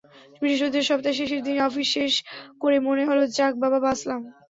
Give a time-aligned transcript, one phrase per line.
[0.41, 2.13] বৃহস্পতিবার সপ্তাহের শেষের দিন অফিস শেষ
[2.61, 4.21] করে মনে হলো, যাক বাবা, বাঁচলাম।